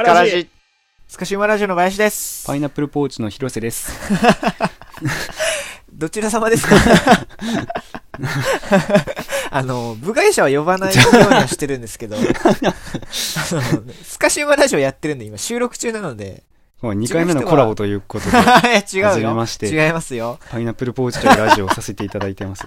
[0.00, 0.48] スカラジ。
[1.08, 2.46] スカシウマラジオの林です。
[2.46, 3.92] パイナップルポーチの広瀬です。
[5.92, 6.74] どちら様ですか？
[9.50, 12.26] あの、部外者は呼ばないようにはしてるんですけど、 あの
[14.02, 16.44] スカシウマラジオやってるんで今収録中なので、
[16.80, 19.34] もう2回目のコラボということで、いや違うはじめよ。
[19.34, 20.38] まして違いますよ。
[20.50, 22.66] パイナップルポーチというラジオをさせていただいてます。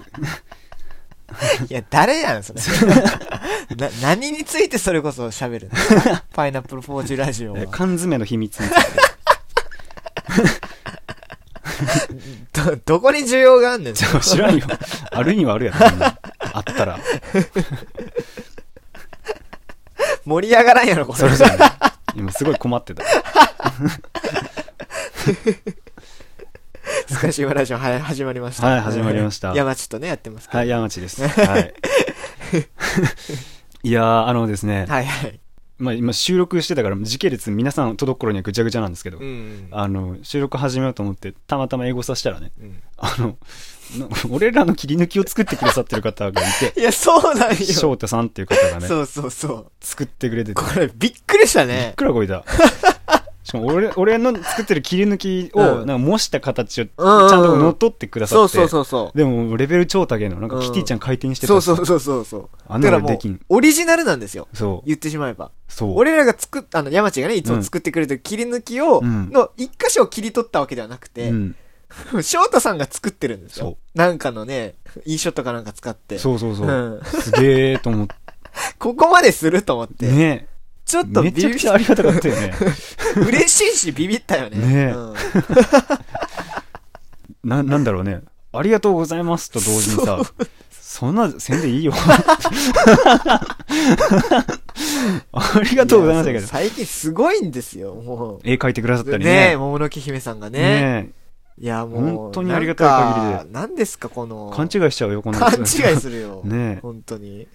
[1.68, 2.60] いや、誰やん、それ。
[3.76, 6.16] な、何についてそれこそ喋るの？
[6.34, 7.66] パイナップルフォージュラジオはえ。
[7.70, 8.84] 缶詰の秘密について。
[12.52, 14.66] ど、どこに需要があんねん、そう知らんよ。
[15.10, 16.18] あるにはあるやろ、みんな
[16.52, 16.98] あったら。
[20.24, 21.18] 盛り上がらんやろ、これ。
[21.18, 21.50] それぞれ。
[22.14, 23.02] 今すごい困ってた。
[27.24, 27.32] ラ
[27.64, 28.66] ジオ、はい、始まりました。
[28.66, 30.48] はい始まりました山地とね、やってます。
[30.50, 31.22] はい、山地です。
[31.26, 31.74] はい。
[33.82, 35.40] いやー、あのですね、はいはい。
[35.78, 39.68] まあ今収録してたから時系列皆さん届く頃にはぐちゃぐちゃなんですけど、うん。
[39.70, 43.38] あの、収録始めようと思って、たまたま英語させたらね、うんあの、
[43.98, 47.56] な俺らの切り抜きを作ってくださってる方がいて、 いや、そうなんよ。
[47.56, 49.66] 翔太さんっていう方がね、そうそうそう。
[49.80, 51.94] 作ってくれてて、これ、びっくりしたいね。
[51.96, 52.44] くらこいた。
[53.44, 59.18] しかも俺、俺の作ってる切り抜きを、うんなんか模した形をちうんうんうんゃんと乗っ取ってくださって、そうそうそうそう。
[59.18, 60.40] でも、レベル超高いの。
[60.40, 62.48] なんか、キティちゃん回転してたしそうそうそうそうそう。
[62.66, 63.38] あのできん。
[63.50, 64.48] オリジナルなんですよ。
[64.54, 64.86] そう。
[64.86, 65.50] 言ってしまえば。
[65.68, 65.92] そう。
[65.96, 71.54] 俺らが作っ、あの、山地がね、いつも作ってくれてる切り抜きを、うんの一箇所を切り取ったわけではなくて、うん。
[72.22, 73.76] 翔太さんが作ってるんですそよ。
[73.94, 76.18] なんかのね、いいショットかなんか使って。
[76.18, 76.66] そうそうそう。
[76.66, 77.00] ん。
[77.04, 78.14] すげえと思って。
[78.78, 80.06] ここまですると思って。
[80.06, 80.46] ね
[80.94, 82.54] ちょっとビめちゃビくちゃありがたかったよね。
[83.26, 84.58] 嬉しいしビビったよね。
[84.58, 85.14] ねうん
[87.42, 88.20] な、なんだろうね。
[88.52, 90.20] ありがとうございますと同時にさ、
[90.70, 91.92] そんなせんでいいよ。
[95.32, 99.18] ありがとうございます最近すごいんですよ、も絵描いてくださったう。
[99.18, 99.56] りねえ、ね。
[99.56, 100.60] 桃の木姫さんがね。
[100.60, 101.10] ね
[101.56, 102.16] いや、もう。
[102.16, 104.52] 本当にありがたい限りで何ですか、この。
[104.54, 106.40] 勘違いしちゃうよ、こんな勘違いするよ。
[106.46, 107.46] ねえ本当に。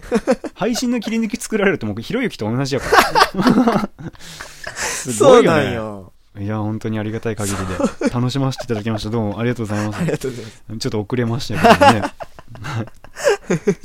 [0.54, 2.86] 配信の切り抜き作られると僕、ひろゆきと同じやか
[3.34, 3.90] ら。
[4.74, 5.58] すごいよね。
[5.58, 6.12] そうなんよ。
[6.38, 9.10] いや、本当にありがたい限りで、楽しませていただきました。
[9.10, 10.56] どうもありがとうございまありがとうございます。
[10.56, 10.78] す。
[10.78, 12.02] ちょっと遅れましたけどね。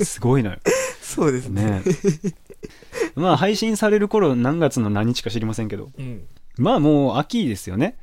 [0.04, 0.58] すごいのよ。
[1.02, 1.64] そうですね。
[1.64, 1.82] ね
[3.16, 6.24] まあ、配信される頃、何月の何日か知りませんけど、うん。
[6.56, 7.96] まあもう秋ですよね。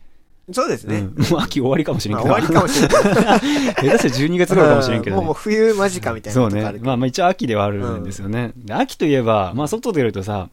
[0.52, 0.98] そうですね。
[0.98, 2.30] うん もう秋終わりかもしれんけど。
[2.30, 3.40] まあ終わりかもしれない。
[3.76, 6.80] 下手して12月頃かもしれんけど、もうもう冬間近みたいなそうね。
[6.82, 8.52] まあまあ一応秋ではあるんですよね。
[8.58, 10.50] で秋といえば、まあ外出るとさ、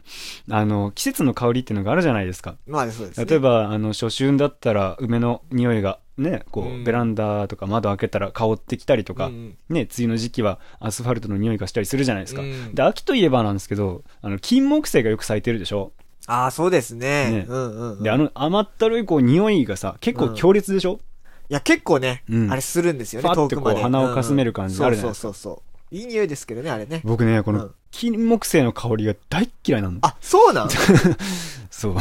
[0.49, 2.55] あの、季節の香りっていうのがあるじゃないですか。
[2.69, 3.27] まあそうですね。
[3.27, 12.43] 例えば、あの、初春だったら梅の匂いがね、こう、うんベランダとか窓開けたら香ってきたりとか、うんね、梅雨の時期はアスファルトの匂いがしたりするじゃないですか。
[12.43, 15.93] うんで、秋といえばなんですけど、あの、金木犀がよく咲いてるでしょ
[16.26, 17.47] ああ、そうですねね。
[17.48, 18.03] うんうんうん。
[18.03, 21.00] で、あの甘ったるいこう匂いがさ、結構強烈でしょ、
[21.48, 23.75] いや、結構ねう、んあれするんですよね、遠くまで。
[23.76, 25.94] こう鼻をかすめる感じうんあるじゃないですかそうそうそうそう。
[25.97, 27.00] いい匂いですけどね、あれね。
[27.04, 29.98] 僕ね、このうん金木犀の香りが大っ嫌いなの。
[30.03, 30.69] あ、そうなん？
[31.72, 31.97] そう。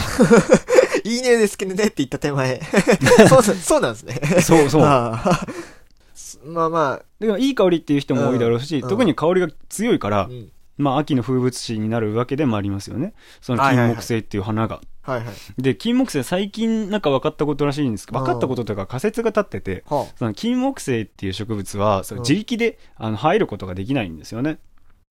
[1.04, 2.62] いい匂いですけどねって言った手前。
[3.28, 4.22] そ うそう、そうなんですね。
[4.44, 4.84] そうそう。
[4.84, 5.46] ああ
[6.46, 10.52] まあまでもいい香りっていう人も多いだろうし、うん特に香りが強いから、あ、うん。
[10.80, 13.14] まあ秋の風物詩になるわけでもありますよね。
[13.42, 14.82] その金木犀っていう花が。
[15.02, 15.62] はいはい。
[15.62, 24.60] で、金木犀最近なんか分かったことらしいんですけど、うん分かったことというか仮説が立ってて、はその金木犀っていう植物は、そのうん自力であの入ることができないんですよね。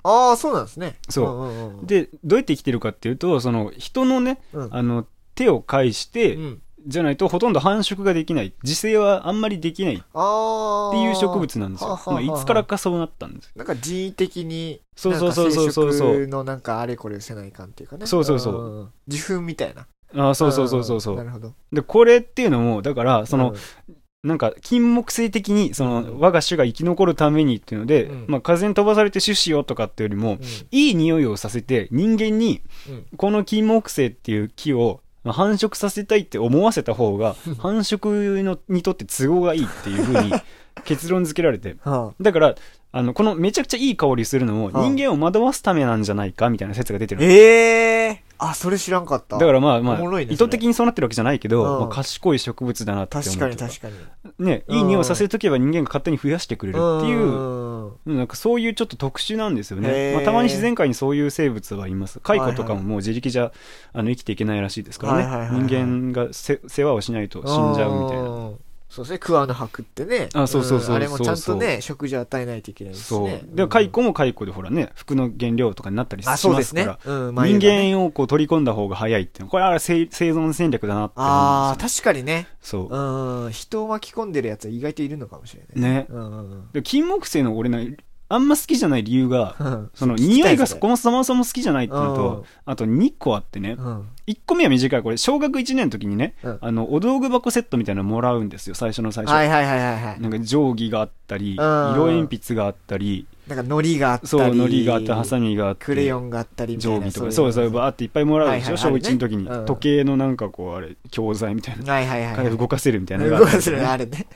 [0.03, 0.29] あ。
[0.29, 0.97] ああ、そうなんですね。
[1.09, 1.87] そうんうんうん。
[1.87, 6.62] で、どうやって生きてるかっていうと、その人のね、うん、あの手を介して、うん。
[6.88, 8.54] じゃないとほとんど繁殖ができない。
[8.62, 9.97] 自生はあんまりできないっ。
[9.97, 12.00] ていう植物なんですよ。
[12.06, 13.53] まあいつからかそうなったんですよ。
[13.56, 18.06] なんか人為的に、そうそうそうそうそうそうなんか生殖のなんかあれこれせないかんっていうかね。
[18.06, 18.93] そうそうそうんん。
[19.08, 19.87] 受粉みたいな。
[20.14, 21.14] ああ、そうそうそうそうそう。
[21.14, 21.55] んなるほど。
[21.73, 23.55] で、これっていうのも、だから、その、
[23.88, 30.38] うん、なんか、金木犀的に、その、うん我が種が生き残るためにっていうので、うんまあ、風に飛ばされて種子よとかっていうよりも、
[30.70, 40.32] いい匂いをさせて、人間に、うんこの金木犀っていう木を、まあ繁殖させたいって思わせた方が、 繁殖のにとって都合がいいっていうふうに
[40.85, 41.76] 結論付けられて。
[41.82, 42.55] はだから、
[42.93, 47.25] あの、このめちゃくちゃいい香りするのも、はあ人間を惑わすためなんじゃないかみたいな説が出てあ、る。
[47.25, 49.37] ええー、あ、それ知らんかった。
[49.37, 54.46] だからまあまあ、ね意図的にそうなってるわけじゃないけど、うんまあ、賢い植物だなって思って確かに確かに。
[54.46, 57.69] ね、いい匂いをさせとけば人間が勝手に増やしてくれるっていう、うんうん
[58.06, 59.88] なんかそういうちょっと特殊なんですよへね。
[59.88, 62.20] ーまあ、たまに自然界にそういう生物はいます。
[62.20, 63.52] 蚕とかももう自力じゃ
[63.93, 65.25] あの生きていけないらしいですからね。
[65.25, 68.50] はいはいはいはい人間がせ世話をしないと死んじゃうみたいな。
[68.88, 68.94] な。
[68.94, 70.29] そうですね、桑の葉食ってね。
[70.35, 73.43] あそうそうそうんあれもちゃんとね、食事を与えないといけないですそうね。。
[73.46, 82.49] で、蚕も蚕でほらね、服の原料とかになったりしあ、ますそうですね人間をこう取り込んだ方が早いっていうのこれは生生存戦略だなって思ああ、うんですよ確かにね。
[82.61, 82.96] そう。
[83.44, 85.93] うん、人を巻き込んでるやつは意外といるのかもしれない。
[85.94, 86.06] ね。
[86.08, 87.81] うんうんうんで金木犀の俺な、
[88.30, 89.90] あんま好きじゃない理由が、うん。
[89.94, 94.08] その匂いがそこもそもそも好きじゃないっていうのうんと、あと2個あってね、うん。
[94.26, 99.34] 1個目は短い、これ、小学1年の時にね、うんあの、お道具箱セットみたいなのもらうんですよ、最初の最初。
[99.34, 100.20] はいはいはいはいはい。
[100.20, 104.28] なんか定規があったり、ん色鉛筆があったり、なんか、糊があったり。
[104.28, 106.98] そう、糊があって、ハサミがあって、クレヨンがあったりみたいな。
[106.98, 109.66] 定規とか、そうそう、バーっていっぱいもらうでしょ、小はいはい1の時に。
[109.66, 111.90] 時計のなんかこう、あれ、教材みたいな。
[111.94, 112.56] はいはいはいはい。
[112.56, 114.26] 動かせるみたいなのが動かせるのあるね。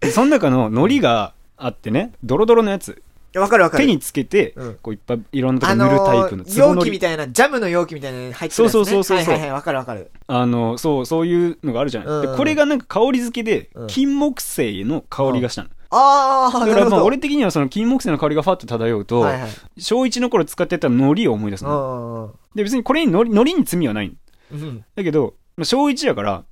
[0.00, 3.84] でその中の糊があってね、ドロドロのやつ、いやわかるわかる。
[3.84, 8.72] 手につけてうん、こういっぱいいろんなとこあ塗るタイのプの、ー、容器みたいな、ジャムの容器みたいなのに入ってるやつ、ね。
[8.72, 10.10] そうそうそうそうそうはいはいはい、わかるわかる。
[10.26, 12.22] あの、そう、そういうのがあるじゃない。
[12.22, 15.68] で、うんこれがなんか香り付けでうん、金木犀の香りがしたの。
[15.90, 17.04] ああ、だからまあ。
[17.04, 19.50] 俺的にはその金木犀の香りがファッと漂うと、はいはい。
[19.78, 21.74] 小1の頃使ってた海苔を思い出すうの。
[21.74, 24.14] んうんで、別にこれに海苔海苔に罪はないの
[24.52, 24.84] うん。
[24.94, 26.44] だけど、まあ小1やから、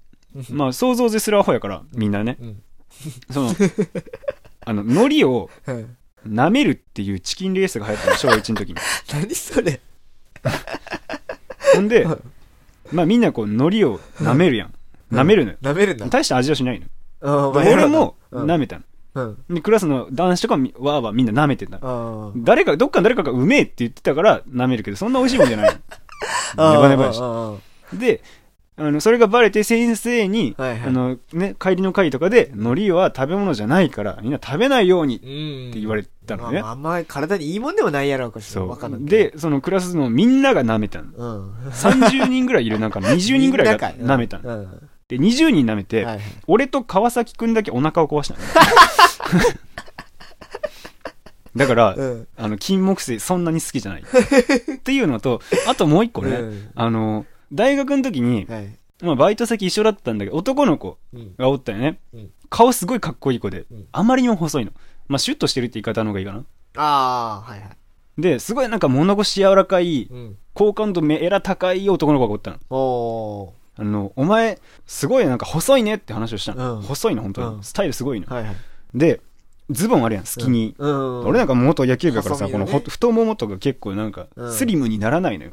[0.51, 2.37] まあ想像絶するアホやから、みんなね。
[2.41, 2.63] うん
[3.31, 3.51] その、
[4.65, 5.97] あの、海苔をう ん。
[6.27, 8.75] 舐めるっていうチキンレースが流行ったの、小1の時に。
[9.13, 9.81] 何それ。
[11.75, 12.07] ほんで、
[12.93, 14.75] まあみんなこう海苔を舐めるやん。
[15.13, 15.59] 舐めるのよ。
[15.63, 16.07] 舐めるんだ。
[16.07, 16.87] 大した味はしないの。
[17.49, 18.83] うんで俺もうん舐めたの。
[19.15, 19.55] うん。
[19.55, 21.79] で、クラスの男子とかみわーわーみんな舐めてた。
[21.79, 22.45] うん。
[22.45, 25.79] 誰か、どっかの誰かがうめえって言ってたから舐めるけど、そんな美味しいもんじゃないの。
[26.73, 27.21] ネバネバやし。
[27.21, 27.57] は
[27.95, 28.23] で、
[28.79, 36.61] あの、それがバレて先生に、はいはいあの、ね、帰りの会とかで、海苔は食べ物じゃないから、みんな食べないようにってい言われたのね。
[36.61, 38.63] まあ、あんまり体にいいもんでもないやろうかしら。
[39.01, 41.11] で、そのクラスのみんなが舐めたの。
[41.17, 41.55] うん。
[41.71, 44.59] 30人ぐらいいる中の20人ぐらいがなめたの。
[44.59, 44.65] うん。
[44.67, 44.73] は
[45.09, 46.21] で、20人舐めて、いはい。
[46.47, 48.41] 俺と川崎くんだけお腹を壊したの。
[51.57, 52.29] だから、うん。
[52.37, 54.03] あの、金木犀そんなに好きじゃない。
[54.05, 58.77] っていうのと、あともう一個ね、うんあの、大学の時に、はい。
[59.03, 61.35] まあ、バイト先一緒だったんだけど、男の子うん。
[61.39, 61.99] がおったよね。
[62.13, 64.73] うん顔すごいかっこいい子で、うんあまりにも細いの。
[65.09, 66.45] まあ、シュッとしてるって言い方の方がいいかな。
[66.77, 67.71] ああ、はいはい。
[68.19, 70.37] で、すごいなんか物腰柔らかい、うん。
[70.55, 72.59] 好感度めえら高い男の子がおったの。
[72.71, 76.77] おあの、お前、すごいなんか細いねって話をしたの。
[76.77, 78.27] うん細いの、本当に、うんスタイルすごいの。
[78.27, 78.35] ー。
[78.35, 78.57] はいはい。
[78.95, 79.21] で、
[79.71, 80.83] ズボンあるやん、スキニー。
[80.83, 80.89] う
[81.25, 81.27] ん。
[81.27, 85.53] 俺なんか元野球部だからさ、細身のねこのほ太ももとか結構なんかうんスリムにならないのよ。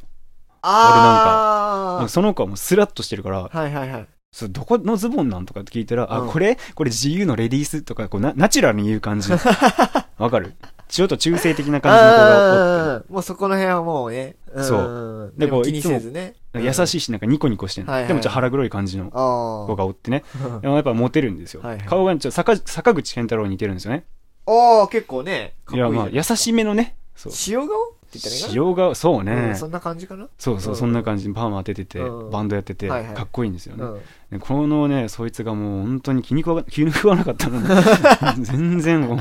[0.61, 2.07] ああ。
[2.07, 4.07] その子はもうスラッとしてるから、はいはいはい。
[4.33, 6.57] それどこのズボンなんとかって聞いたら、うんあ、これ？
[6.73, 9.31] これ自由のレディースとか、こうナナチュラルに言う感じ。
[10.17, 10.55] わかる？
[10.89, 14.35] ちょっと中性的な感じの子がおっもうそこの辺はもうね。
[14.57, 15.37] そううん。
[15.37, 16.33] でも気にせずね。
[16.55, 20.23] 優しいし、なんかニコニコしてんの、はいはいでもちょっと腹黒い感じのあ子がおってね。
[20.43, 20.59] あ。
[20.61, 21.61] でもやっぱモテるんですよ。
[21.61, 24.05] はいはい顔がちょっと坂坂口健太郎に似てるんですよね。
[24.47, 25.53] ああ、結構ね。
[25.71, 26.95] いいや、まあ、優しめのね。
[27.15, 27.33] そう。
[27.47, 27.77] 塩顔？
[28.19, 29.31] って言ったらいいかな塩顔、そうね。
[29.33, 30.27] うんそんな感じかな？
[30.37, 33.83] そうそう、うんそんな感じにパーマ当ててて、うんバンドやってて、はいはいかっこいいんですよね。
[33.83, 33.99] うん。
[34.31, 37.65] でこのね、そいつがもう本当に気に食わ 気に食わなかったのに
[38.45, 39.17] 全然もう、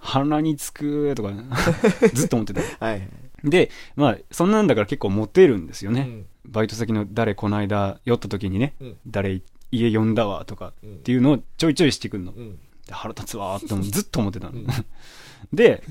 [0.00, 1.30] 鼻につくとか、
[2.14, 2.86] ずっと思ってた。
[2.86, 3.08] はい。
[3.44, 6.00] で、まあ、そんなんだから結構モテるんですよね。
[6.00, 6.26] うん。
[6.52, 9.42] バイト先の誰この間酔った時にね、うん誰
[9.72, 12.32] 家呼んだわとかうんっていうのをちょいちょいしてくんの。
[12.88, 14.52] 腹立つわーってずっと思ってたの。
[14.52, 14.66] うん
[15.52, 15.82] で、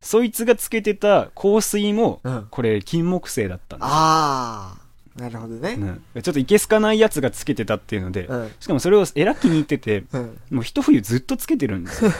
[0.00, 5.20] そいつがつけてた香水も、うんこれ金木犀だったんですよああ。
[5.20, 5.76] なるほどね。
[6.14, 8.52] うんちょっといけすかないやつがつけてたっていうので、うん。
[8.58, 10.38] しかもそれをえら気に入ってて、うん。
[10.50, 12.10] もう一冬ずっとつけてるんですよ。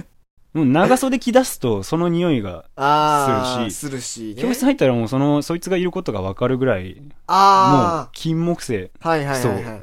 [0.52, 3.70] もう長袖着出すとその匂いが、ああ。
[3.70, 4.34] すするし。
[4.36, 8.90] ね教室入ったらもうその、そいつがいることがわかるぐらい、もうあ金木犀。
[9.00, 9.08] あ。
[9.08, 9.82] はいはいはいはい。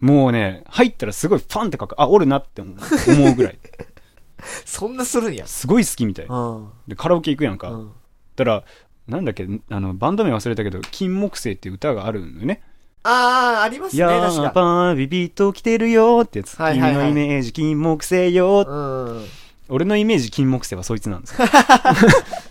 [0.00, 2.00] もうね、入ったらすごいファンって書く。
[2.00, 2.76] あ、おるなって思う
[3.12, 3.58] 思うぐらい。
[4.64, 5.46] そんなするんや。
[5.46, 6.26] すごい好きみたい。
[6.26, 6.68] うん。
[6.88, 7.70] で、カラオケ行くやんか。
[7.70, 7.90] うん。
[8.34, 8.64] たら、
[9.08, 12.62] なんだっけ、あの、バンド名忘れたけど、金木犀っていう歌があるのよね。
[13.02, 14.42] ああ、ありますね、や確か。
[14.42, 16.56] ーぱービビッと来てるよってやつ。
[16.60, 18.64] はいはいはい君のイメージ金木犀よ。
[18.66, 18.74] う
[19.22, 19.24] ん。
[19.68, 21.46] 俺のイメージ金木犀はそいつなんですよ。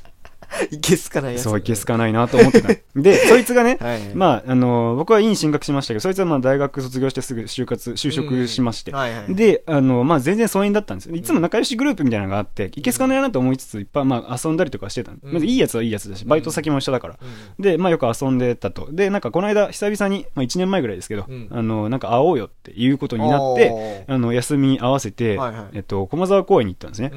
[0.72, 1.44] いけすかないやつ。
[1.44, 2.70] そう、いけすかないなと思ってた。
[2.96, 4.02] で、そいつがね、はい。
[4.14, 8.92] まあ、あの僕は院進学しましたけど、そいつはまあ大学卒業してすぐ就活、就職しまして。
[8.92, 9.36] はいはい。
[9.36, 11.16] で、あの、まあ、全然疎遠だったんですよ。
[11.16, 15.18] いつも仲良しグループみたいなのがあって、いけすかないなと思いつつ、いっぱいまあ遊んだりとかしてたの。
[15.24, 17.18] うんまずいいやつはいいやつだし、バイト先も一緒だから。
[17.22, 18.90] うんで、まあよく遊んでたと。
[18.92, 27.12] で、なんかこの間、久々に、まあ1年前ぐらいですけど、うんあの、なんか会おうよっていうことになって、あの、休み合わせて、はいはいえっと、駒沢公園に行ったんですね。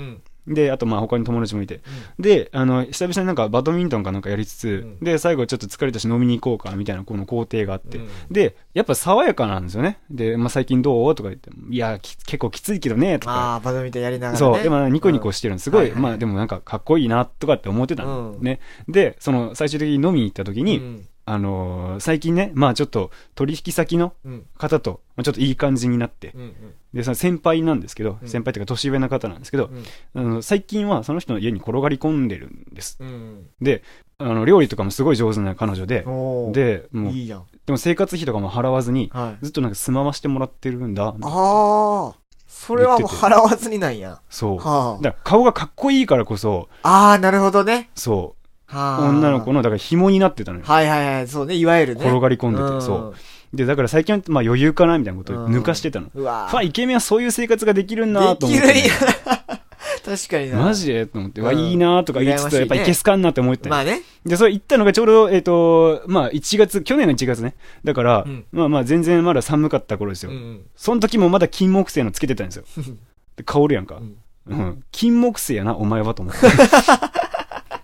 [0.48, 0.54] うん。
[0.54, 1.80] で、あとまあ他に友達もいて。
[2.18, 4.68] で、あの、久々になんかバドミントンかなんかやりつつ、
[5.00, 9.98] うんで、最後ちょっと疲れたし飲みに行こうかみたいなこの工程があって、うんで、やっぱ爽やかなんですよね。
[10.10, 11.14] で、まあ最近どう？
[11.14, 13.32] とか言って、いや、き結構きついけどね、とか。
[13.32, 14.38] ああ、バドミントンやりながらね。
[14.38, 14.62] そう。
[14.62, 15.58] で、まあニコニコしてるの。
[15.58, 18.60] すごい、まあでもなんかかっこいいな、とかって思ってたの、うんね。
[18.88, 26.54] で、その最終的に飲みに行った時に、うんあのー最近ね、まあちょっと取引先のうん方と、まあちょっといい感じになって、うんうん
[26.94, 32.98] で、その先輩なんですけど、うん先輩っていうか年上の方なんですけど、うんあの最近はその人の家に転がり込んでるんです。
[33.00, 33.82] うんで、
[34.18, 37.46] あの、料理とかもすごい上手な彼女で、で、もう、いいじゃん。
[37.66, 39.44] でも生活費とかも払わずに、はい。
[39.44, 41.08] ずっとなんか住まわしてもらってるんだ。
[41.08, 42.16] ああ、
[42.48, 44.20] それはもう払わずになんや。
[44.28, 44.58] そう。
[44.58, 47.10] はだから顔がかっこいいからこそ、あ。
[47.10, 47.90] ああ、なるほどね。
[47.94, 48.37] そう、はあ。
[48.72, 50.64] 女の子の、だから紐になってたのよ。
[50.66, 51.28] はいはいはい。
[51.28, 52.02] そうね、いわゆるね。
[52.02, 53.14] 転がり込んでて、うんそう。
[53.56, 56.08] で、だから最近は、まあ余裕かなみたいなことを抜かしてたの。
[56.14, 58.92] うわファイケメンはそういう生活ができるんだとで思って、きるんや。
[60.04, 60.58] 確かにな。
[60.58, 63.68] マジでと思って、うんわ、いいなとか言いつつ、やっぱいけすかんなって思って。
[63.68, 64.02] まあね。
[64.24, 67.54] で、それ行ったのがちょうど、えっ、と、まあ1月、去年の1月ね。
[67.84, 70.30] だから、うんまあまあ全然まだ寒かった頃ですよ。
[70.30, 70.60] うんうん。
[70.76, 72.64] その時もまだ金木犀のつけてたんですよ。
[73.36, 73.96] で、香るやんか。
[73.96, 74.82] うんうん。
[74.92, 76.40] 金木犀やな、お前はと思って。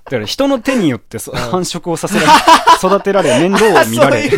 [0.05, 2.29] だから人の手によってそ繁殖をさせられ、
[2.83, 4.31] 育てられ、面倒を見られ。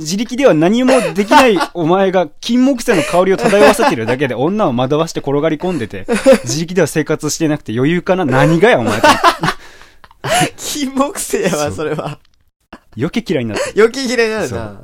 [0.00, 6.04] 自力では何もできないお前が金木犀の香りを漂わせてるだけで 女を惑わして転がり込んでて、
[6.44, 8.24] 自力では生活してなくて余裕かな？
[8.24, 9.00] 何がやお前
[10.56, 12.18] 金木犀やわ、それは。
[12.96, 13.72] 余計嫌いになって。
[13.76, 14.80] 余計嫌いになるな。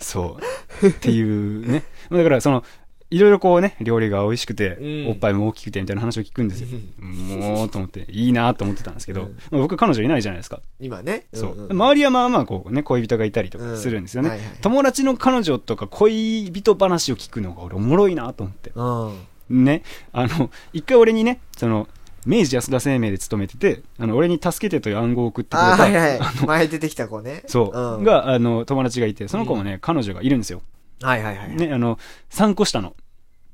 [0.00, 0.38] そ
[0.82, 0.86] う。
[0.88, 1.84] っていうね。
[2.10, 2.64] だからその、
[3.10, 6.68] いろいろこうね、料理が美味しくて、うんおっぱいも大きくてみたいな話を聞くんですよ。
[7.04, 10.60] もう、と思って、いいなと思ってたんですけど、うんまあ僕彼女いないじゃないですか。
[10.78, 11.26] 今ね。
[11.34, 11.60] そう。
[11.60, 14.28] んん周りはまあまあこうね、恋人がいたりとかするんですよね。
[14.28, 18.72] うんはいはい友達の彼女とか恋人話を聞くのが俺おもろいなと思って。
[18.74, 19.64] うん。
[19.64, 19.82] ね。
[20.12, 21.88] あの、一回俺にね、その、
[22.26, 26.20] 明治安田生命で勤めてて、あの、俺に助けてという暗号を送ってくれあーた、はいはい。
[26.46, 27.42] 前出てきた子ね。
[27.46, 30.62] そう、んが、あの、友達がいて、その子もね、彼女がいるんですよ。
[31.02, 31.56] はいはいはい。
[31.56, 31.98] ね、あの、
[32.30, 32.94] 3個下の、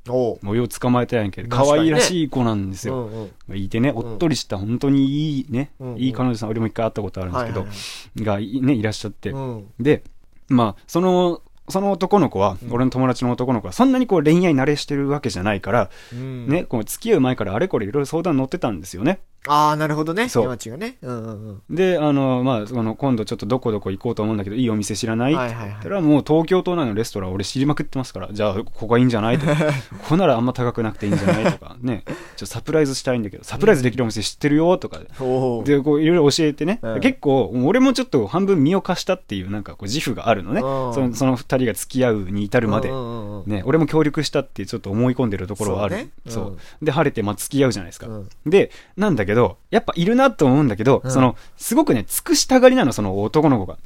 [0.09, 0.39] おう。
[0.43, 3.07] 模様捕まえたやんけど、可愛らしい子なんですよ。
[3.07, 3.57] うんうん。
[3.57, 7.75] いてね、おっとりした、本当にいいね、うんうんいい彼女さん、俺も一回会ったことあるんですけど、はいは
[8.17, 9.67] いがい、ね、いらっしゃって、うん。
[9.81, 10.03] で、
[10.49, 19.21] まあ、その、その男の子は、うん俺の友達の男の子は、そんなにこう恋愛慣れしてるわけじゃないから、うんね、こう付き合う前からあれこれいろいろ相談乗ってたんですよね。
[19.49, 20.29] ああ、なるほどね。
[20.29, 20.97] そう山地がね。
[21.03, 21.75] うんうんうん。
[21.75, 29.39] で、あの、まあ、その、今度ちょっとどこどこ行こうと思うんだけど、いいお店知らない、はいはいはいって言ったら、もう東京都内のレストラン俺知りまくってますから、 じゃあ、ここがいいんじゃない？
[29.39, 29.63] とか、こ
[30.11, 31.45] こならあんま高くなくていいんじゃない？
[31.53, 34.99] とか、ね、 ちょっとサプライズしたいんだけど、サプライズできるお店知ってるよとか。
[34.99, 40.61] で、こう、いろいろ教えてね、うん結構、俺もちょっと半分身を貸したっていう、なんかこう、自負があるのね。
[40.61, 42.97] うんその、その二人が付き合うに至るまでうん。
[42.97, 46.11] うんうんうんね、俺も協力したってちょっと思い込んでるところはある。
[46.27, 48.07] そそうう,、ねで、晴れて、まあ、付き合うじゃないですか。
[48.09, 53.79] うんで、なんだけど、やっぱいるなと思うんだけど、うんその、すごくね、尽くしたがりなの、その男の子が。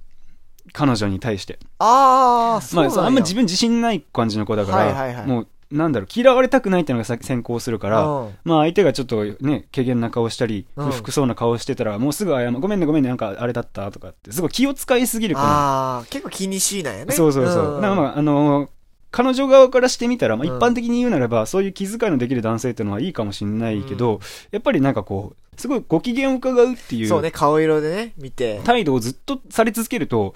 [0.73, 1.59] 彼女に対して。
[1.79, 17.13] ああ、そうなんやまあ、あんま自分自信ない感じの子だから、はいはいはいもう、なんだろう、嫌われたくないっていうのが先先行するから、うんまあ相手がちょっとね、軽減な顔したり、うん不服そうな顔してたら、もうすぐ謝る、ごめんねごめんね、なんかあれだったとかって、すごい気を使いすぎる子なのああ、結構気にしいなんやね。
[17.15, 17.79] そうそうそう。
[17.79, 18.69] んだからまあ、あのー
[19.11, 28.61] 彼女側からしてみたら、まあ、うん一般的に言うならば、そういう気遣いのできる男性っていうのはいいかもしれないけど、うんやっぱりなんかこう、すごいご機嫌を伺うっていうそうね、顔色でね、見て。
[28.65, 30.35] 態度をずっとされ続けると、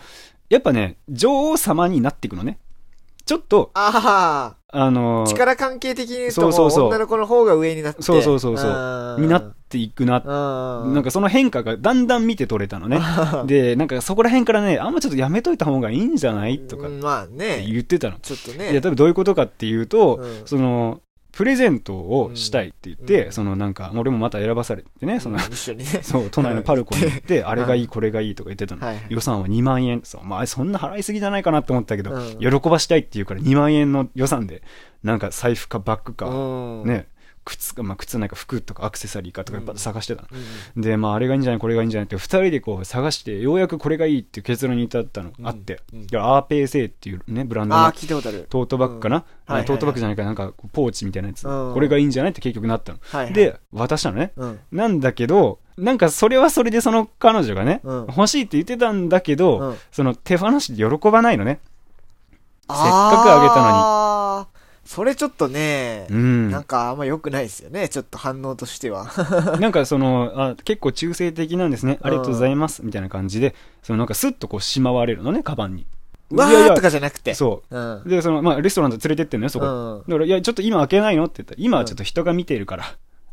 [0.49, 2.59] やっぱね、女王様になっていくのね。
[3.26, 8.02] ちょっと、ああの力関係的に言うともうそうそうそう女の子の方が上になって。
[8.02, 10.19] そうそうそうそうんになっていくな。
[10.85, 10.95] うん。
[10.95, 12.99] なんかその変化がだんだん見て取れたのね。
[13.47, 18.19] で、なんかそこら辺からね、あんまちょっとやめといた方がいいんじゃないとかまあてね、言ってたの。
[18.19, 18.81] ちょっといや、ね。
[18.81, 21.00] 多分どういうことかっていうと、うんその、
[21.35, 25.85] プレゼントをしたいって言って、うんそのなんか、俺もまた選ばされてね、その、一緒にね。
[26.03, 28.87] そう、都内のパルコに行って、あれがいい、これがいいとか言ってたの。
[28.87, 30.00] はいはい予算は2万円。
[30.05, 34.62] そう、まあ、そんな払いすぎじゃないかなって思ったけど、うん喜ばしたいって言うから2万円の予算で、
[35.03, 36.87] なんか財布かバッグか、うん。
[36.87, 37.07] ね、
[37.45, 40.29] 靴か、まあ、靴なんか服とかアクセサリーかとかやっぱ探してたの。
[40.77, 40.83] うん。
[40.83, 46.07] で、まあ、あれがいいんじゃない、これがいいんじゃないって、二人でこう探して、ようやくこれがいいっていう結論に至ったのがあって、うんうん。
[46.21, 47.93] アーペーセイっていうね、ブランドの。
[47.93, 49.65] トートバッグかな、うん。
[49.65, 51.75] トートバッグじゃないかなんかポーチみたいなやつ、うん。
[51.75, 53.35] これがいいんじゃないって結局なったの、はいはい。
[53.35, 54.33] で渡したのね。
[54.37, 54.61] うん。
[54.73, 58.07] なんだけどなんかそれはそれでその彼女がね、うん。
[58.07, 59.77] 欲しいって言ってたんだけど、うん。
[59.93, 61.61] その手放しで喜ばないのね。
[62.67, 64.24] せっかくあげたのに。
[64.85, 67.88] それちょっとねう、んなんかあんま良くないですよね。
[67.88, 69.11] ちょっと反応としては。
[69.61, 75.87] なんかそのあ結構中性的なんですねありがとうございますみたいな感じでそのなんかスッとこうしまわれるのねカバンに
[76.31, 77.35] わーとかじゃなくて。。
[77.35, 78.03] そううん。
[78.05, 78.09] う。
[78.09, 79.67] で、その、まあ、レストランと連れてってんのよ、そこ。
[79.67, 80.03] うん。
[80.09, 81.25] だから、いや、ちょっと今開けないの？
[81.25, 82.85] って言ったら、今はちょっと人が見ているから、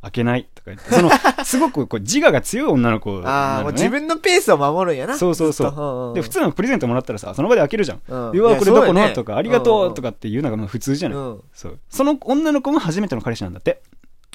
[0.02, 1.10] 開けないとか言って、その、
[1.46, 3.30] すごくこう自我が強い女の子なの、ね。
[3.30, 5.18] ああ、もう自分のペースを守るんやな。
[5.18, 8.02] そうそうそうずっとで、普通のプレゼントもらったらさ、その場で開けるじゃん。
[8.08, 10.02] うんうわ、これどこの、とか、ありがとうとか。
[10.02, 11.18] かっていうのがまあ普通じゃない。
[11.18, 11.42] うん。
[11.54, 11.80] そう。
[11.90, 13.82] その女の子も初めての彼氏なんだって。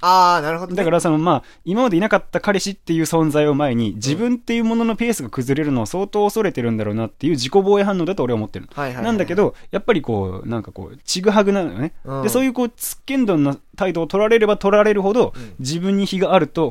[0.03, 0.77] ああ、なるほどね。
[0.77, 8.73] だからそのまあ、今までいなかった彼氏っていう存在を前に、自分っていうもののペースが崩れるのを相当恐れてるんだろうなっていう自己防衛反応だと俺は思ってるの。
[8.75, 11.95] はいはいはいなんだけ、ど、やっぱりこう、なんかこう、ちぐはぐなのよね。
[12.05, 16.69] うんで、そういうこう、つっけんどんな態度を取られれば取られるほど、うん自分に非があると、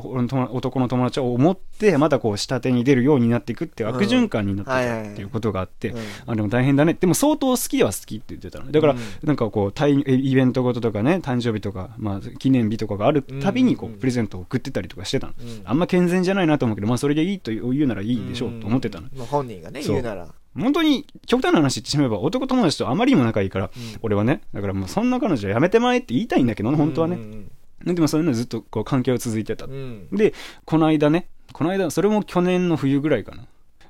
[0.52, 6.96] 男の友達は思って、またこう、下手に出るようになっていくって悪循環になってたっていうことがあって、うんあ、でも大変だね。
[6.98, 8.70] でも相当好きは好きって言ってたの。
[8.70, 15.32] だから、うんなんかこう、タイイベントごととかね、誕生日とか、まあ、記念日とかがあるたびに、こう、うんプレゼントを送ってたりとかしてたの。
[15.38, 19.08] うんあんま健全じゃないなと思うけど、まあ、それでいいと言うならいいでしょうと思ってたの。
[19.26, 20.28] 本人がね、言うなら。
[20.58, 23.98] 本当に極端な話言ってしまえば男友達とあまりにも仲いいから、うん。
[24.02, 27.50] 俺はねだからもうそんな彼女やめてまえって言いたいんだけどね本当はね、うん
[27.84, 30.08] でもそういうのずっとこう関係は続いてた、うん。
[30.10, 30.34] で
[30.64, 33.44] この間ねこの間それも去年の冬ぐらいかな。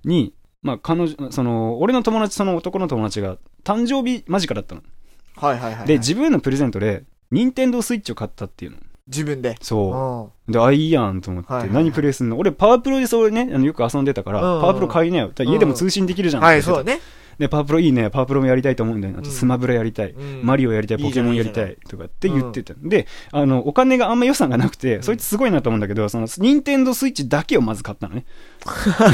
[0.04, 4.82] にまあ彼女その俺の友達その男の友達が誕生日間近だったの、
[5.36, 5.86] はいはいはい。
[5.86, 9.56] で自分へのプレゼントで任天堂スイッチを買ったっていうの自分で。
[9.60, 12.38] そううであいいやんと思って、はいはいはい何プレイすんの？
[12.38, 16.44] 俺パワープロでそれねあのよく遊んでたから、うんうんパワープロ買いなよ家でも通信できるじゃんん。
[16.44, 17.00] はい、そうね。
[17.38, 19.18] で、パワープロいいね、パワープロもやりたいと思うんだよね。
[19.20, 22.72] あとうんスマブラやりたい、うんマリオやりたい、いいポケモンやりたいとかって言ってた。
[22.82, 28.24] で、あの、お金があんま予算がなくて、そいつすごいなと思うんだけど、その、ニンテンドースイッチだけをまず買ったのね。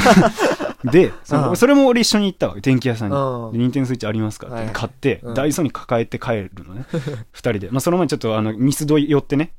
[0.89, 3.11] で、そそれも俺一緒に行ったわ、電気屋さん
[3.51, 3.59] に。
[3.59, 6.85] ニンテンドースイッチありますかってはい買って、うんダイソーに抱えて帰るのね。
[7.33, 7.69] 二人で。
[7.71, 9.51] まあ、その前にちょっと、あの、ミスド寄ってね。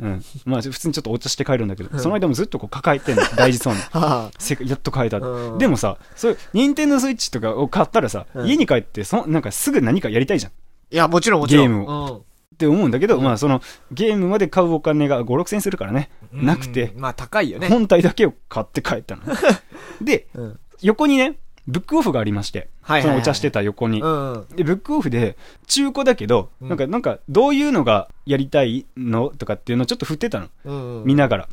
[0.00, 0.22] うん。
[0.44, 3.80] まあ、普通にちょっとお茶して帰るんだけど、その間もずっとこう抱えてんの、 大事そうに。
[3.92, 5.58] はせやっと買えた、うん。
[5.58, 8.46] でもさそういう任天堂スイッチとかを買ったらさ、うん。
[8.46, 10.52] 家に帰ってそなんかすぐ何かやりたいじゃん。
[10.52, 10.54] っ
[10.90, 11.68] いや、もちろんもちろん。
[11.68, 12.24] ゲームを。
[12.56, 13.24] て思うんだけど、うん。
[13.24, 13.62] まあその
[13.92, 16.46] ゲームまで買うお金が5 6千円するからね、うん。
[16.46, 17.68] なくて、まあ、高いよね。
[17.68, 19.22] 本体だけを買って帰ったの。
[20.02, 20.60] でうん。
[20.82, 24.46] 横にねブックオフがありまして、はいはいはいそのお茶してた横に、うん。
[24.56, 31.04] でブックオフで中古だけど、うんなんかなんかどういうのがやりたいのとかっていうのをちょっと振ってたの、うん。
[31.04, 31.48] 見ながら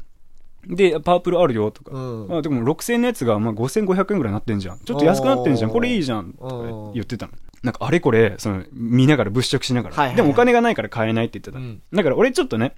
[0.67, 2.28] でパープルあるよとか、うん。
[2.30, 4.80] まあ、でも6000円のやつがまあ5500円ぐらいになってんじゃん。
[4.80, 5.71] ちょっと安くなってんじゃん。
[5.71, 6.32] これいいじゃん。
[6.32, 7.34] とか言ってたの。
[7.62, 9.95] なんかあれこれ、その、見ながら物色しながら。
[9.95, 11.60] はいはいはいでもお金がないから買えないって言ってた。
[11.60, 12.73] うんだから俺ちょっとね、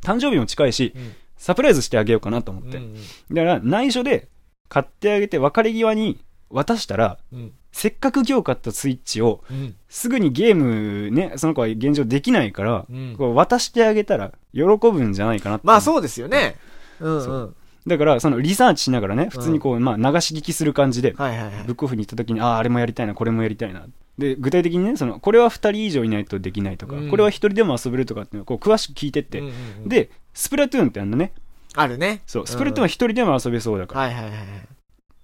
[0.00, 2.76] 誕生日も近いし、うんサプライズしてあげようかなと思って。
[2.76, 3.00] うんだ
[3.36, 4.28] から内緒で
[4.68, 7.52] 買ってあげて別れ際に渡したら、うん。
[7.72, 9.74] せっかく今日買ったスイッチをうん。
[9.88, 16.56] すぐにゲームね、その子は現状できないから、うんこう渡してあげたら喜ぶんじゃないかなまあ、そうですよね。
[17.00, 17.22] うん。
[17.22, 17.54] そううん。
[17.86, 21.64] だから、そのリサーチしながらね、普通にこう、まあ流し聞きする感じで、はいはいはい。
[21.66, 23.86] ブックオフに行った時に、ああ、あれもやりたいな、これもやりたいな。
[24.18, 31.32] で、具体的にね、その、これは2人以上いないとできないとか、うんこれは1人でも遊べるとかっていうのをこう詳しく聞いてって、うんうんうん、で、スプラトゥーンってあるのね。
[31.74, 32.22] あるね。
[32.26, 34.00] そう、スプラトゥーンは1人でも遊べそうだから。
[34.02, 34.40] はいはいはいはい。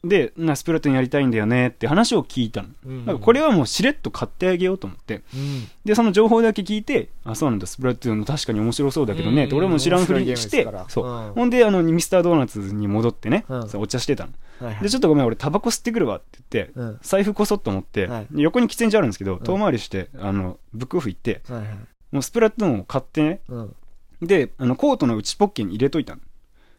[0.04, 2.68] で、なスプラトゥーンやりたいんだよねって話を聞いたの。
[2.86, 5.22] うんだからこれはもうしれっと買ってあげようと思って。
[5.34, 5.68] うん。
[5.84, 11.06] で、その情報だけ聞いて、あ、そうなんだ、スプラトゥーン確かに面白そうだけどね、って俺も知らんふりしてそう。
[11.06, 14.32] うんほんで、あの、ミスタードーナツに戻ってね、お茶してたの。
[14.60, 16.98] はいはいで、ちょっとごめん、俺タバコ吸ってくるわって言って、うん。
[17.02, 21.68] 財布こそっと思って、はい横に喫煙所あるんですけど、ん遠回りして、あの、ブックオフ行って、はいはい。
[22.12, 23.76] もうスプラトゥーンを買ってね、うん。
[24.22, 26.20] で、あの、コートの内ポッケに入れといたの。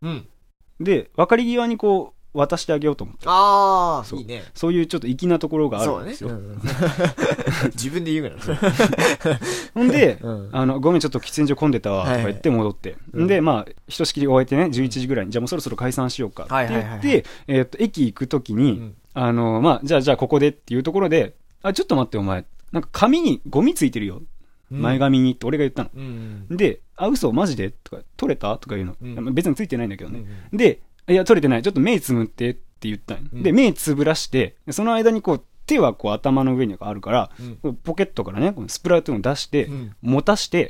[0.03, 0.27] うん。
[0.79, 3.23] で、別れ際にこう、渡してあげようと思って。
[3.27, 4.43] ああ、そういいね。
[4.53, 6.23] そういうちょっと粋なところがあるんです。
[6.23, 6.29] よ。
[6.29, 6.61] うんうん
[7.75, 9.39] 自分で言うから。
[9.73, 12.95] ほんで、うんあの、ごめん、ちょっと喫煙所混んでたわ、とか言って戻って。
[13.13, 24.21] うんで、まあ、ひとしきり終えてね、11時ぐらいに、じゃあもうそろそろ解散しようかって言って、はいはいはいえーっと、駅行くときに、うんあの、まあ、じゃあ、じゃあここでっていうところで、あ、ちょっと待って、お前、なんか紙にゴミついてるよ。
[24.69, 25.89] 前髪にって俺が言ったの。
[25.95, 26.45] うん。
[26.49, 27.71] で、あ、嘘マジで？
[27.71, 28.57] とか、取れた？
[28.57, 29.31] とか言うの。
[29.31, 30.25] 別についてないんだけどね。
[30.51, 31.61] うんで、いや、取れてない。
[31.63, 37.31] ちょっと目つむってって言ったのうんで、目つぶらして、その間にこう、手はこう頭の上にあるから、
[37.63, 40.69] うんポケットからね、このスプラトゥーンを出して、うん持たして、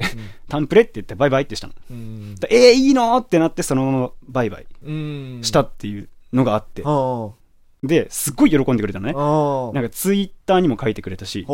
[0.49, 1.73] タンプレって言ってバイバイってしたの。
[1.89, 2.35] うん。
[2.35, 5.39] だえー、いいのってなって、そのままバイバイうん。
[5.43, 7.35] したっていうのがあって、ほ
[7.83, 9.13] で、すっごい喜んでくれたのね。
[9.13, 11.45] なんかツイッターにも書いてくれたし。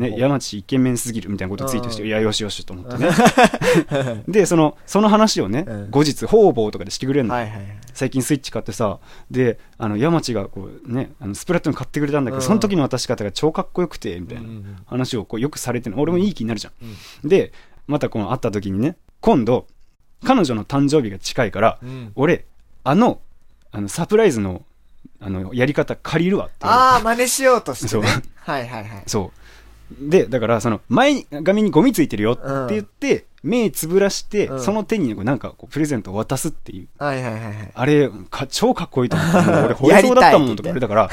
[0.00, 3.10] ね、山地イケメンすぎるみたいなことツイートして、うんいや、よしよしと思ってね。
[4.26, 7.34] で、その、その話をね、うん後日、方々とかでしてくれるの。
[7.34, 7.66] はいはいはい。
[7.92, 8.98] 最近スイッチ買ってさ、
[9.30, 16.02] で、あの、山地がこうね、あのスプラトゥーン買ってくれたんだけど、うんその時の渡し方が超かっこよくて、みたいなうんうん話をこうよくされてるの。
[16.02, 16.72] 俺もいい気になるじゃん。
[17.22, 17.52] うんで、
[17.86, 19.66] またこの会った時にね、今度、
[20.24, 22.46] 彼女の誕生日が近いから、うん俺、
[22.82, 23.20] あの、
[23.72, 24.62] あの、サプライズの、
[25.26, 28.08] あの、やり方借りるわってああ、真似しようとしてそうね。
[28.36, 29.02] はいはいはい。
[29.06, 30.10] そう。
[30.10, 36.88] で、だから、その、前髪にゴミついてるよって言って、目つぶらして、うんその手になんかこうプレゼントを渡すっていう。
[36.98, 37.70] はいはいはいはい。
[37.74, 41.10] あれ、か超かっこいいと思って、俺 惚れそうだったもんとか言われたから、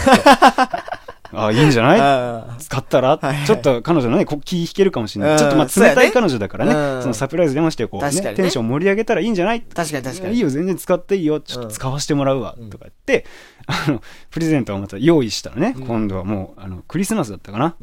[1.33, 1.99] ああ、いいんじゃない？
[1.99, 5.33] あ使ったら、ちょっと彼女のね、こ気引けるかもしれない。
[5.33, 5.37] うん。
[5.37, 7.01] ちょっとまあ冷たい彼女だからね、うん。
[7.01, 9.61] そのサプライズでもしてこう、ねテンション盛り上げたらいいんじゃない？
[9.61, 10.35] 確かに確かに。
[10.35, 11.39] いいよ、全然使っていいよ。
[11.39, 12.55] ちょっと使わせてもらうわ。
[12.57, 12.69] うん。
[12.69, 13.25] とか言って、
[13.67, 15.87] あの、プレゼントをまた用意したらね、うん。
[15.87, 17.75] 今度はもう、あの、クリスマスだったかな？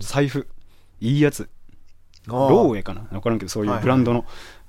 [0.00, 0.46] 財布。
[1.00, 1.48] いいやつ。
[2.26, 3.06] ロローウェイかな？
[3.10, 4.26] わからんけど、そういうブランドの、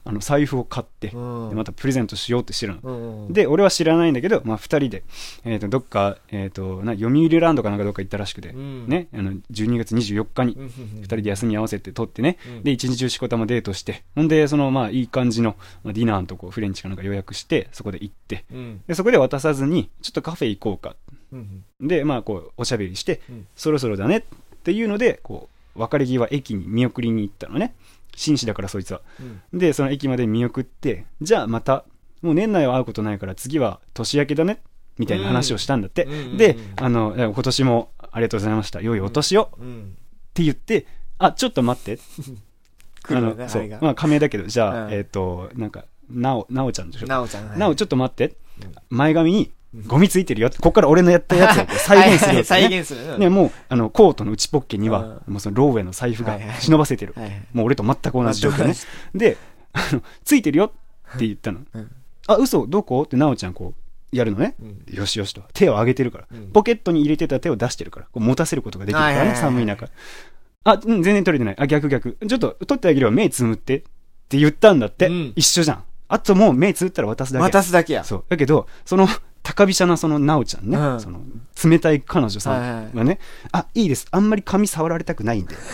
[0.10, 1.50] あの、財布を買って、うん。
[1.50, 3.26] でまたプレゼントしようってしてるの。
[3.26, 5.04] うん、で、俺は知らないんだけど、まあ、二人で、
[5.46, 8.88] えっ、と、どっか、えっ、と、な、読売ランドかなんかどっか行ったらしくて、うん。
[8.88, 10.72] ね、あの、12月24日にうん、うんうん。
[11.02, 12.64] 二人で休み合わせて撮ってね、うん。
[12.64, 18.82] で、一日中しこたまデートして、ほんで、その、まあ、いい感じの、まあ、ディナーのとこ、フレンチかなんか予約して、そこで行って、うん。
[18.88, 20.96] で、そこで渡さずに、ちょっとカフェ行こうか。
[21.32, 21.64] うん。
[21.80, 23.48] で、まあ、こう、おしゃべりして、うん。
[23.56, 24.24] そろそろだねっ
[24.64, 27.76] ていうので、こう、別れ際、駅に見送りに行ったのね。
[28.20, 29.02] 紳士だから、そいつは。
[29.20, 31.86] うんで、その駅まで見送って、じゃあまた、
[32.22, 34.62] もう年内は会うことないから、次は年明けだね。
[34.98, 36.04] みたいな話をしたんだって。
[36.04, 38.82] うんで、あの、今年もありがとうございました。
[38.82, 39.52] 良いお年を。
[39.58, 39.96] うん
[40.30, 40.86] って言って、
[41.18, 42.00] あ、ちょっと待って。
[43.10, 43.68] あの、そう。
[43.82, 47.08] まあ、仮名だけど、じゃあ、うんえっ、と、なんか、なお、なおちゃんでしょ。
[47.08, 47.48] なおちゃん。
[47.48, 48.98] はいなお、ちょっと待ってうん。
[48.98, 49.52] 前髪に
[49.86, 50.58] ゴミついてるよって。
[50.58, 52.70] ここから俺のやったやつをこう再現するやつ、ね。
[52.70, 53.30] 再現する。
[53.30, 57.14] もう、あの、コートの内ポッケには、うんもうそのローウェイの財布が忍ばせてる。
[57.16, 58.74] はいはいもう俺と全く同じ状況ね。
[59.14, 59.38] で、
[59.74, 60.74] あの、ついてるよ
[61.16, 61.60] って言ったの。
[61.74, 61.92] うん
[62.28, 62.68] あ、嘘？
[62.68, 63.02] どこ？
[63.04, 64.56] ってなおちゃんこう、やるのね。
[64.62, 65.44] うんよしよしと。
[65.54, 66.28] 手を上げてるから。
[66.32, 68.06] うんポケットに入れてた手を出してるから。
[68.12, 69.88] こう持たせることができるからね、寒い中。
[70.64, 71.56] あ、うん、全然取れてない。
[71.58, 72.18] あ、逆逆。
[72.28, 73.12] ちょっと取ってあげるわ。
[73.12, 73.78] 目つむって。
[73.78, 73.82] っ
[74.30, 75.08] て言ったんだって。
[75.08, 75.84] うん一緒じゃん。
[76.08, 77.44] あともう目つぶったら渡すだけ。
[77.44, 78.04] 渡すだけや。
[78.04, 78.24] そう。
[78.30, 79.08] だけど、その、
[79.50, 81.22] 高飛車なそのなおちゃんね、うんその、
[81.64, 83.20] 冷たい彼女さはいはいんがね、
[83.52, 84.08] あ、いいです。
[84.12, 85.56] あんまり髪触られたくないんで。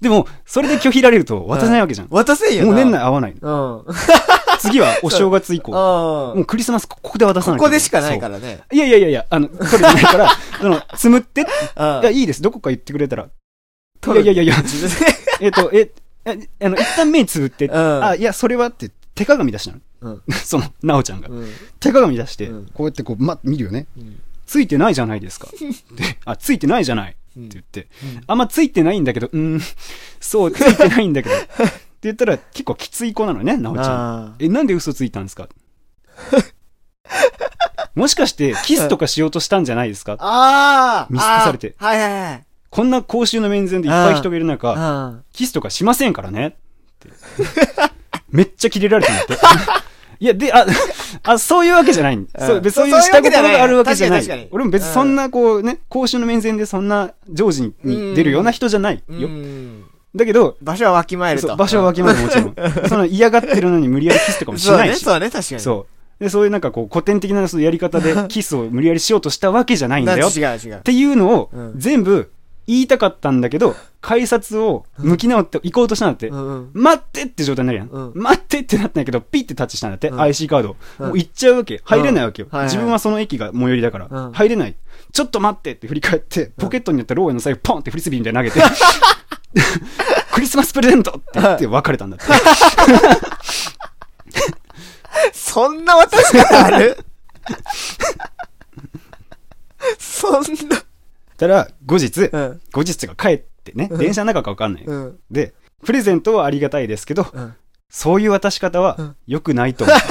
[0.00, 2.08] でも、それで拒否られると渡せないわけじゃん。
[2.10, 2.66] 渡せんよな。
[2.66, 3.84] もう年内会わないの。
[3.86, 3.94] うん。
[4.60, 5.72] 次はお正月以降。
[5.72, 8.60] もううクリスマスここで渡さないここでしかないからね。
[8.70, 12.42] いやいやいやいや、あの、取れてないから、 その、つむって、いうんや、いいです。
[12.42, 13.24] どこか言ってくれたら。
[13.24, 13.28] い
[14.10, 14.54] やいやいや
[15.40, 15.90] えっと、え、
[16.24, 19.80] えあの、一旦目つぶって、うんあ、いや、それはって、手鏡出したの。
[20.00, 20.22] うん。
[20.32, 21.28] その、なおちゃんが。
[21.28, 21.48] うん。
[21.80, 23.86] 手鏡出して、うんこうやってこう、ま、見るよね。
[23.96, 25.48] うんついてないじゃないですか。
[25.94, 27.10] で、 あ、ついてないじゃない。
[27.10, 27.86] って言って、
[28.26, 29.60] あんまついてないんだけど、うーん、
[30.20, 31.34] そう、ついてないんだけど。
[31.36, 31.44] って
[32.04, 33.86] 言ったら、結構きつい子なのね、なおちゃん。
[33.86, 35.50] あえ、なんで嘘ついたんですか？
[37.94, 40.16] もしかして、キスとかしようとしたんじゃないですか？
[40.20, 42.44] あー見透かされてはいはいはい。
[42.70, 46.46] こんな公衆の面前でいっぱい人がいる中、あキスとかしませんからね。
[46.48, 46.52] っ
[47.00, 47.10] て。
[48.30, 49.34] めっちゃキレられたんだって。
[50.20, 50.66] いや、で、あ、
[51.22, 52.26] あ、そういうわけじゃない。
[52.38, 54.48] そう、別にそういう下心があるわけじゃない。
[54.50, 59.28] 俺も別にそんな、こうね、公衆の面前でそんな常時に出るような人じゃないーよ。
[59.28, 59.84] うん
[60.16, 61.48] だけど、場所はわきまえると。
[61.48, 62.54] そう場所はわきまえるもちろん。
[62.88, 65.04] その嫌がってるのに無理やりキスとかもしないし。
[65.04, 65.60] そうだね、確かに。
[65.60, 65.86] そ
[66.20, 66.22] う。
[66.24, 70.28] で、そういうなんかこう、古典的なそういうやり方でキスを 無理やりしようとしたわけじゃないんだよ。
[70.28, 70.80] っ違う違う。
[70.82, 72.30] ていうのをうん全部
[72.66, 76.28] 言いたかったんだけど、改札を向き直って行こうとしたんだって。
[76.28, 77.88] うんうん待ってって状態になるやん。
[77.88, 80.76] うん待ってってなったんだけど、ピッてタッチしたんだって、うん IC カードを。
[81.00, 81.80] うんもう行っちゃうわけ。
[81.84, 82.48] 入れないわけよ。
[82.50, 84.76] はいはい自分はその駅が最寄りだから、うん入れない。
[85.12, 88.66] ちょっと待ってって振り返って、ポケットにあったローエの財布ポンってフリスビーみたいに投げて、
[90.32, 92.26] クリスマスプレゼントって言って別れたんだって。
[95.32, 96.96] そんな渡し方ある？
[99.98, 100.82] そんな。
[101.36, 102.60] たら、後日、うん。
[102.72, 104.84] 後日が帰ってね、電車の中かわかんない。
[104.84, 105.18] うん。
[105.30, 105.54] で、
[105.84, 107.54] プレゼントはありがたいですけど、うん。
[107.88, 109.96] そういう渡し方はうん良くないと思う。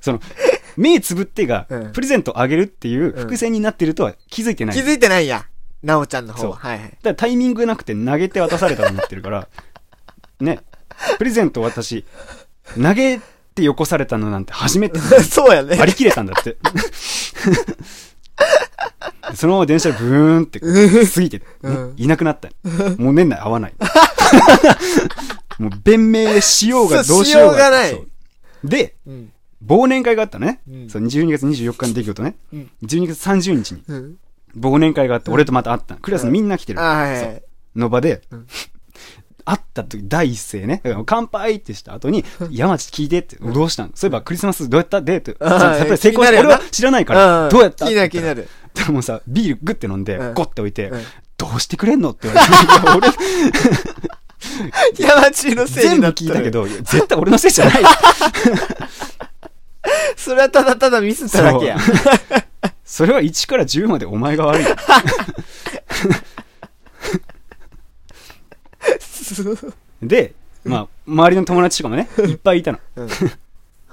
[0.00, 0.20] その、
[0.76, 4.76] 目つぶってがうんプレゼントあげるっていう伏線になってるとは気づいてない。
[4.76, 5.46] 気づいてないんや。
[5.82, 6.56] なおちゃんの方は。
[6.56, 6.88] はいはい。
[6.88, 9.48] だからタイミングなくて投げて渡されたと思ってるから、
[10.40, 10.60] ね、
[11.18, 12.04] プレゼント私、
[12.80, 13.20] 投げ
[13.54, 15.76] てよこされたのなんて初めて、 そうやね。
[15.76, 16.56] 割り切れたんだって。
[19.34, 22.48] そのまま電車でブーンって過ぎて、ねうんいなくなった。
[22.98, 23.74] もう年内会わない。
[25.58, 27.52] もう弁明しようがどうしようが。
[27.52, 28.02] そうしようがない
[28.64, 29.32] で、うん。
[29.66, 30.60] 忘年会があったね。
[30.70, 32.36] うんそう12月24日の出来事ね。
[32.52, 34.16] うん12月30日にうん。
[34.58, 36.00] 忘年会があって、俺とまた会ったの。
[36.00, 36.78] クラスのみんな来てる。
[37.76, 38.46] の場で、うん
[39.44, 43.90] 会った時、第一声ね、乾杯ってした後に、山地聞いてって、どうしたの？
[43.94, 45.00] そういえばクリスマスどうやった？
[45.00, 45.34] デート。
[45.42, 46.38] あーサプライズ成功した。
[46.40, 47.86] 俺は知らないから、うんどうやった？
[47.86, 48.46] 気になる気になる。
[48.86, 51.02] でもさ、ビールグッて飲んでうん、ゴッて置いてうん、
[51.36, 52.52] どうしてくれんのって言われて、
[55.02, 56.06] いや俺、山地のせい全部。
[56.08, 56.50] 聞いたけ。
[56.50, 57.74] ど、絶対俺のせいじゃない。
[60.16, 61.76] それはただただミスっただけや。
[62.84, 64.66] それは1から10までお前が悪い。
[70.02, 72.78] で、まあ、周りの友達とかもね、いっぱいいたの。
[72.96, 73.08] うん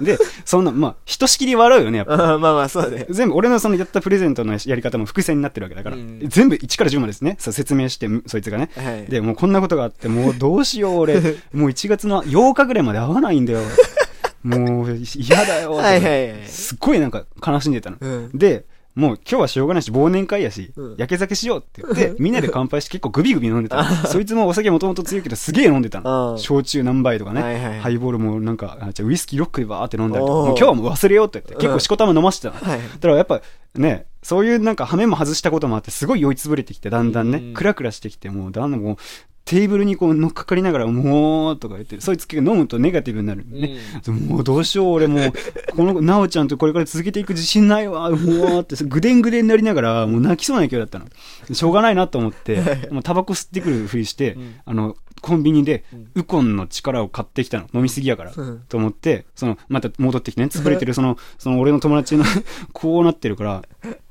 [0.02, 2.18] で、そんな、まあ、ひとしきり笑うよね、やっぱ。
[2.38, 3.06] まあまあ、そうだね。
[3.10, 8.70] 全部、俺のそのやったプレゼントのやり方も伏線になってるわけだから、うん全部1から10までですね、説明して、そいつがね。
[8.76, 9.10] はい。
[9.10, 11.16] で、もうこんなことがあって、もうどうしよう、俺。
[11.54, 13.60] もう1月の8日ぐらいまで会わないんだよ。
[14.44, 15.74] もう、嫌だよ。
[15.74, 16.48] はいはいはい。
[16.48, 17.98] すっごいなんか悲しんでたの。
[18.00, 18.30] うん。
[18.34, 23.84] で、もう今日はしょうがないし、忘年会やし、うん焼け酒しようって言って、 みんなで乾杯して結構グビグビ飲んでたの。
[24.08, 26.34] そいつもお酒もともと強いけど、すげえ飲んでたの。
[26.34, 27.80] うん焼酎何杯とかね。
[27.82, 32.60] ハイボールもなんか、あじゃあウイスキーロックでバーって飲んだりとか、もう今日はもう忘れようって言って、結構しこたま飲ましてたの。
[32.72, 32.80] はい。
[32.80, 33.42] だからやっぱ
[33.76, 38.98] ね、そういうなんか羽目も外したこともあって、すごい酔いつぶれてきて、だんだんね、うんクラクラしてきて、もうだんだんもう、
[39.46, 43.46] テーブルにこう乗っかかりながら、もうとか言って、そいつ結構飲むとネガティブになる。
[43.48, 43.78] ね。
[44.08, 45.34] もうどうしよう、俺もう、
[45.76, 51.06] この、なおちゃんとこれから続けていく自信ないわ、もうって、ぐでんぐでんになりながら、もう泣きそうな勢いだったの。
[51.52, 57.68] しょうがないなと思って、もうタバコ吸ってくるふりして、うんあの、コンビニでうん、ウコンの力を買ってきたの。
[57.72, 58.34] 飲みすぎやから。
[58.36, 62.26] うんと思って、その、また戻ってきてね、潰れてる、その、その俺の友達の、
[62.74, 63.64] こうなってるから、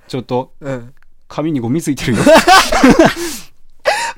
[0.07, 0.95] ちょっと、うん。
[1.27, 2.19] 髪にゴミついてるよ。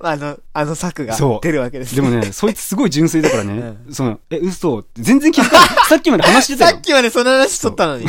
[0.08, 4.78] あの、あの策が出るわけですでもね、そいつすごい純粋だからね、 うその、え、嘘？
[4.78, 5.68] って全然気づかない。
[5.88, 6.80] さっきまで話してたよさっ。
[6.80, 8.06] きまでその話しとったのに。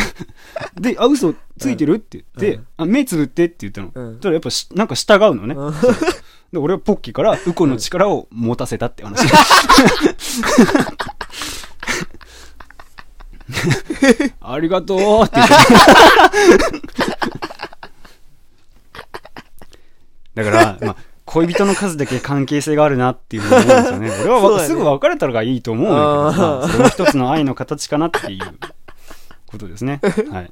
[0.80, 1.34] で、あ、嘘？
[1.58, 1.96] ついてる？
[1.96, 3.92] って言って、うんあ、目つぶってって言ったの。
[3.94, 5.56] うんたらやっぱし、なんか従うのね。
[5.56, 5.74] うん
[6.52, 9.28] で、俺はポッキーからウコンの力を持たせたって話。
[14.42, 15.54] ありがとうって言って。
[20.36, 20.96] だから、まあ、
[21.28, 24.12] 恋人の数だけ関係性があるなっていうふうに思うんですよね。
[24.24, 28.42] 俺はすぐ別れたらがいいと思うんだけど、まあ、それも一つの愛の形かなっていう
[29.46, 30.00] ことですね。
[30.32, 30.52] はい。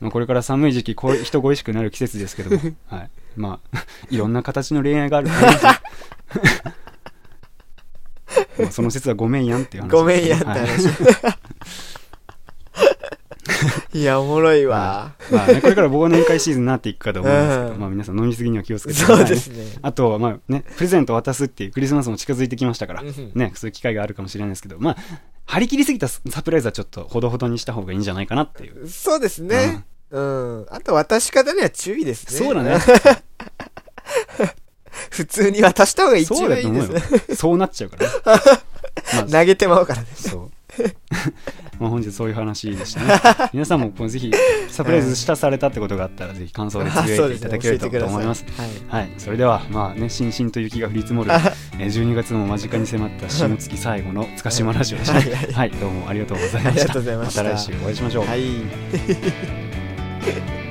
[0.00, 3.10] まあ、これから寒い時期、こう人恋しくなる季節ですけども、はい。
[3.36, 5.70] まあ、 いろんな形の恋愛があると思いますよ
[8.58, 10.88] まあその説はごめんやんっていう話ですごめんやってはい話。
[13.96, 15.14] いや、おもろいわ。
[15.32, 19.26] まあね、これから忘年会シーズンになっていくかと思うんですけど、うんまあ皆さん飲みすぎには気をつけてください、ね。
[19.26, 19.78] そうですね。
[19.80, 24.96] あとはまあね、プレゼントを渡すっていうクリスマスも近づいてきましたから、うんね、そういう機会があるかもしれないですけど、まあ、
[25.46, 28.86] 張り切りすぎたサプライズはちょっとほどほどにした方がいいんじゃないかなっていう。
[28.88, 29.86] そうですね。
[30.10, 30.66] うん。
[30.70, 32.46] あと渡し方には注意ですね。
[32.46, 32.76] そうだね。
[35.10, 36.88] 普通に渡した方が一番いいです
[37.28, 37.34] ね。。
[37.34, 38.12] そうなっちゃうからね。
[39.14, 40.08] まあ、投げてまうからね。
[40.14, 40.50] そう。
[41.78, 43.50] まあ本日そういう話でしたね。
[43.52, 44.30] 皆さんもぜひ
[44.68, 48.44] サプライズしたされたってことがあったら、ぜひ感想でつぶやいていただけるとと思います。
[48.56, 49.02] はい。
[49.02, 51.30] はい、それでは、まあね、しんしんと雪が降り積もる、
[51.78, 55.14] えー12月も間近に迫った下月最後の塚島ラジオでした。
[55.14, 56.80] はいはいはい、どうもありがとうございました。
[56.82, 58.26] ありがとうございましたた来週お会いしましょう。
[58.26, 58.40] はい。